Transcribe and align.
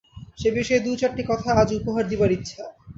সে-বিষয়ে 0.37 0.83
দু-চারটি 0.85 1.23
কথা 1.27 1.49
আজ 1.61 1.69
উপহার 1.79 2.03
দিবার 2.11 2.31
ইচ্ছা। 2.31 2.63